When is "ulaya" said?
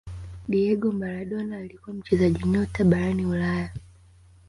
3.25-3.69